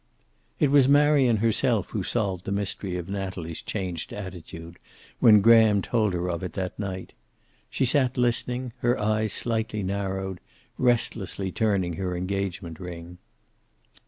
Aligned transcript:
It 0.59 0.71
was 0.71 0.89
Marion 0.89 1.37
herself 1.37 1.91
who 1.91 2.01
solved 2.01 2.45
the 2.45 2.51
mystery 2.51 2.97
of 2.97 3.07
Natalie's 3.07 3.61
changed 3.61 4.11
attitude, 4.11 4.79
when 5.19 5.41
Graham 5.41 5.83
told 5.83 6.15
of 6.15 6.41
it 6.41 6.53
that 6.53 6.79
night. 6.79 7.13
She 7.69 7.85
sat 7.85 8.17
listening, 8.17 8.73
her 8.79 8.97
eyes 8.97 9.31
slightly 9.31 9.83
narrowed, 9.83 10.39
restlessly 10.79 11.51
turning 11.51 11.97
her 11.97 12.17
engagement 12.17 12.79
ring. 12.79 13.19